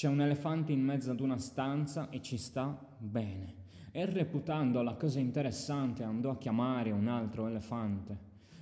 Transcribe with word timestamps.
C'è 0.00 0.08
un 0.08 0.22
elefante 0.22 0.72
in 0.72 0.80
mezzo 0.80 1.10
ad 1.10 1.20
una 1.20 1.36
stanza 1.36 2.08
e 2.08 2.22
ci 2.22 2.38
sta 2.38 2.74
bene. 2.96 3.54
E 3.90 4.06
reputando 4.06 4.80
la 4.80 4.94
cosa 4.94 5.18
interessante 5.18 6.04
andò 6.04 6.30
a 6.30 6.38
chiamare 6.38 6.90
un 6.90 7.06
altro 7.06 7.46
elefante. 7.46 8.16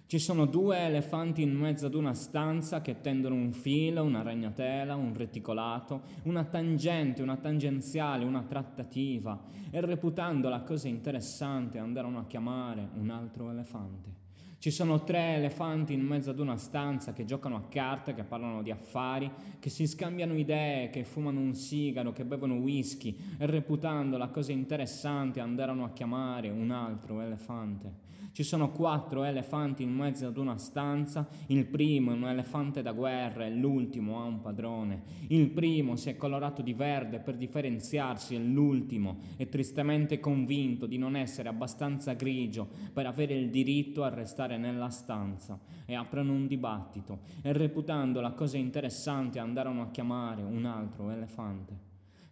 Ci 0.06 0.18
sono 0.18 0.46
due 0.46 0.78
elefanti 0.78 1.42
in 1.42 1.54
mezzo 1.54 1.86
ad 1.86 1.94
una 1.94 2.12
stanza 2.12 2.80
che 2.80 3.00
tendono 3.00 3.36
un 3.36 3.52
filo, 3.52 4.02
una 4.02 4.22
ragnatela, 4.22 4.96
un 4.96 5.14
reticolato, 5.14 6.02
una 6.24 6.42
tangente, 6.42 7.22
una 7.22 7.36
tangenziale, 7.36 8.24
una 8.24 8.42
trattativa 8.42 9.40
e 9.70 9.80
reputando 9.80 10.48
la 10.48 10.62
cosa 10.62 10.88
interessante 10.88 11.78
andarono 11.78 12.18
a 12.18 12.26
chiamare 12.26 12.88
un 12.98 13.10
altro 13.10 13.48
elefante. 13.48 14.27
Ci 14.60 14.72
sono 14.72 15.04
tre 15.04 15.36
elefanti 15.36 15.92
in 15.92 16.00
mezzo 16.00 16.30
ad 16.30 16.40
una 16.40 16.56
stanza 16.56 17.12
che 17.12 17.24
giocano 17.24 17.54
a 17.54 17.68
carte, 17.68 18.12
che 18.12 18.24
parlano 18.24 18.60
di 18.60 18.72
affari, 18.72 19.30
che 19.60 19.70
si 19.70 19.86
scambiano 19.86 20.36
idee, 20.36 20.90
che 20.90 21.04
fumano 21.04 21.38
un 21.38 21.54
sigaro, 21.54 22.12
che 22.12 22.24
bevono 22.24 22.54
whisky 22.54 23.16
reputando 23.38 24.16
la 24.16 24.26
cosa 24.30 24.50
interessante 24.50 25.38
andarono 25.38 25.84
a 25.84 25.92
chiamare 25.92 26.48
un 26.48 26.72
altro 26.72 27.20
elefante. 27.20 28.06
Ci 28.38 28.44
sono 28.44 28.70
quattro 28.70 29.24
elefanti 29.24 29.82
in 29.82 29.92
mezzo 29.92 30.26
ad 30.26 30.36
una 30.36 30.58
stanza, 30.58 31.28
il 31.46 31.66
primo 31.66 32.12
è 32.12 32.14
un 32.14 32.28
elefante 32.28 32.82
da 32.82 32.92
guerra 32.92 33.44
e 33.44 33.50
l'ultimo 33.50 34.20
ha 34.20 34.26
un 34.26 34.40
padrone. 34.40 35.02
Il 35.26 35.50
primo 35.50 35.96
si 35.96 36.10
è 36.10 36.16
colorato 36.16 36.62
di 36.62 36.72
verde 36.72 37.18
per 37.18 37.34
differenziarsi 37.34 38.36
e 38.36 38.38
l'ultimo 38.38 39.18
è 39.36 39.48
tristemente 39.48 40.20
convinto 40.20 40.86
di 40.86 40.98
non 40.98 41.16
essere 41.16 41.48
abbastanza 41.48 42.12
grigio 42.12 42.68
per 42.92 43.06
avere 43.06 43.34
il 43.34 43.50
diritto 43.50 44.04
a 44.04 44.08
restare 44.08 44.47
nella 44.56 44.88
stanza 44.88 45.58
e 45.84 45.94
aprono 45.94 46.32
un 46.32 46.46
dibattito 46.46 47.20
e 47.42 47.52
reputando 47.52 48.20
la 48.20 48.32
cosa 48.32 48.56
interessante 48.56 49.38
andarono 49.38 49.82
a 49.82 49.90
chiamare 49.90 50.42
un 50.42 50.64
altro 50.64 51.10
elefante. 51.10 51.87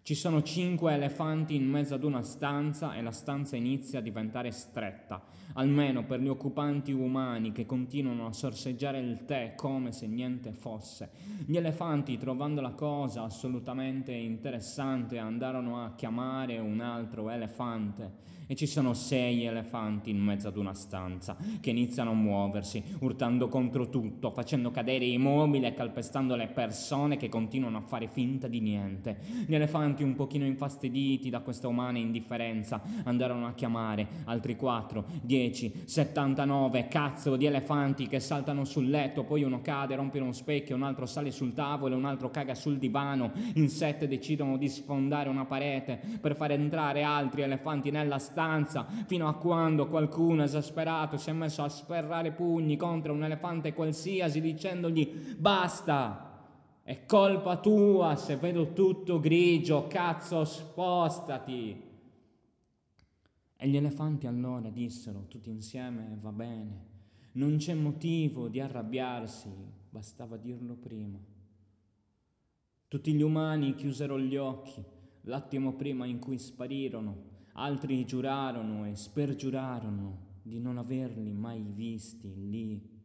Ci 0.07 0.15
sono 0.15 0.41
cinque 0.41 0.95
elefanti 0.95 1.57
in 1.57 1.69
mezzo 1.69 1.97
ad 1.97 2.05
una 2.05 2.23
stanza 2.23 2.95
e 2.95 3.03
la 3.03 3.11
stanza 3.11 3.57
inizia 3.57 3.99
a 3.99 4.03
diventare 4.03 4.53
stretta, 4.53 5.21
almeno 5.55 6.05
per 6.05 6.21
gli 6.21 6.29
occupanti 6.29 6.93
umani 6.93 7.51
che 7.51 7.67
continuano 7.67 8.29
a 8.29 8.33
sorseggiare 8.33 9.01
il 9.01 9.25
tè 9.25 9.55
come 9.57 9.91
se 9.91 10.07
niente 10.07 10.53
fosse. 10.53 11.11
Gli 11.45 11.57
elefanti, 11.57 12.19
trovando 12.19 12.61
la 12.61 12.71
cosa 12.71 13.25
assolutamente 13.25 14.13
interessante, 14.13 15.19
andarono 15.19 15.83
a 15.83 15.95
chiamare 15.97 16.59
un 16.59 16.79
altro 16.79 17.29
elefante 17.29 18.35
e 18.47 18.55
ci 18.55 18.67
sono 18.67 18.95
sei 18.95 19.45
elefanti 19.45 20.11
in 20.11 20.19
mezzo 20.19 20.49
ad 20.49 20.57
una 20.57 20.75
stanza 20.75 21.37
che 21.61 21.71
iniziano 21.71 22.11
a 22.11 22.15
muoversi, 22.15 22.83
urtando 23.01 23.49
contro 23.49 23.89
tutto, 23.89 24.31
facendo 24.31 24.71
cadere 24.71 25.05
i 25.05 25.19
mobili 25.19 25.67
e 25.67 25.75
calpestando 25.75 26.37
le 26.37 26.47
persone 26.47 27.17
che 27.17 27.29
continuano 27.29 27.79
a 27.79 27.83
fare 27.83 28.09
finta 28.09 28.47
di 28.47 28.61
niente. 28.61 29.19
Gli 29.47 29.55
elefanti, 29.55 29.96
un 30.03 30.15
pochino 30.15 30.45
infastiditi 30.45 31.31
da 31.31 31.41
questa 31.41 31.69
umana 31.69 31.99
indifferenza, 31.99 32.81
andarono 33.05 33.47
a 33.47 33.53
chiamare 33.53 34.07
altri 34.25 34.57
4, 34.57 35.05
10, 35.23 35.83
79 35.85 36.89
cazzo 36.89 37.37
di 37.37 37.47
elefanti 37.47 38.07
che 38.07 38.21
saltano 38.21 38.65
sul 38.65 38.89
letto, 38.89 39.25
poi 39.25 39.43
uno 39.43 39.61
cade, 39.63 39.97
rompe 39.97 40.19
uno 40.19 40.33
specchio, 40.33 40.77
un 40.77 40.83
altro 40.83 41.07
sale 41.07 41.31
sul 41.31 41.53
tavolo, 41.53 41.97
un 41.97 42.05
altro 42.05 42.31
caga 42.31 42.55
sul 42.55 42.79
divano, 42.79 43.33
in 43.55 43.69
sette 43.69 44.09
decidono 44.09 44.57
di 44.57 44.69
sfondare 44.69 45.29
una 45.29 45.45
parete 45.45 46.01
per 46.21 46.37
far 46.37 46.53
entrare 46.53 47.03
altri 47.03 47.43
elefanti 47.43 47.91
nella 47.91 48.19
stanza. 48.19 48.87
Fino 49.07 49.29
a 49.29 49.35
quando 49.35 49.89
qualcuno 49.89 50.43
esasperato 50.43 51.17
si 51.17 51.31
è 51.31 51.33
messo 51.33 51.63
a 51.63 51.69
sferrare 51.69 52.33
pugni 52.33 52.77
contro 52.77 53.13
un 53.13 53.25
elefante 53.25 53.73
qualsiasi 53.73 54.41
dicendogli 54.41 55.35
basta, 55.37 56.36
è 56.87 57.05
colpa 57.05 57.57
tua 57.59 58.15
se 58.15 58.37
vedo 58.37 58.73
tutto 58.73 59.19
grigio, 59.19 59.89
cazzo 59.89 60.45
spostati. 60.45 61.83
E 63.57 63.69
gli 63.69 63.77
elefanti 63.77 64.29
allora 64.29 64.71
dissero 64.71 65.27
tutti 65.27 65.51
insieme 65.51 66.17
va 66.21 66.31
bene, 66.31 66.85
non 67.33 67.57
c'è 67.57 67.75
motivo 67.75 68.47
di 68.47 68.61
arrabbiarsi, 68.61 69.51
bastava 69.91 70.37
dirlo 70.37 70.77
prima. 70.77 71.19
Tutti 72.87 73.13
gli 73.15 73.23
umani 73.23 73.75
chiusero 73.75 74.17
gli 74.21 74.37
occhi 74.37 74.81
l'attimo 75.23 75.73
prima 75.73 76.07
in 76.07 76.21
cui 76.21 76.39
sparirono 76.39 77.35
altri 77.55 78.05
giurarono 78.05 78.87
e 78.87 78.95
spergiurarono 78.95 80.19
di 80.41 80.61
non 80.61 80.79
averli 80.79 81.33
mai 81.33 81.65
visti 81.67 82.33
lì. 82.49 82.96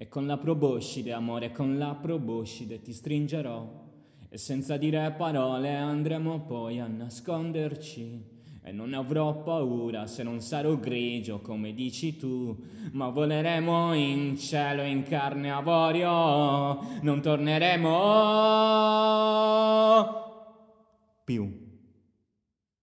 E 0.00 0.06
con 0.06 0.28
la 0.28 0.36
proboscide, 0.36 1.12
amore, 1.12 1.50
con 1.50 1.76
la 1.76 1.92
proboscide 2.00 2.80
ti 2.80 2.92
stringerò 2.92 3.86
e 4.28 4.38
senza 4.38 4.76
dire 4.76 5.12
parole 5.16 5.74
andremo 5.74 6.42
poi 6.42 6.78
a 6.78 6.86
nasconderci. 6.86 8.36
E 8.62 8.70
non 8.70 8.94
avrò 8.94 9.42
paura 9.42 10.06
se 10.06 10.22
non 10.22 10.40
sarò 10.40 10.76
grigio 10.76 11.40
come 11.40 11.74
dici 11.74 12.16
tu, 12.16 12.56
ma 12.92 13.08
voleremo 13.08 13.92
in 13.94 14.36
cielo 14.36 14.82
in 14.82 15.02
carne 15.02 15.50
avorio, 15.50 16.78
non 17.00 17.20
torneremo 17.20 17.86
più. 21.24 21.67